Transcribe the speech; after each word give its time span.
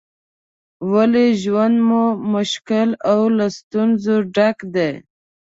ولې 0.91 1.27
ژوند 1.41 1.75
مو 1.87 2.03
مشکل 2.33 2.89
او 3.11 3.19
له 3.37 3.45
ستونزو 3.57 4.15
ډک 4.35 4.57
دی؟ 4.75 4.91